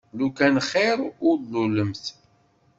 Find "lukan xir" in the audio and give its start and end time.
0.17-0.97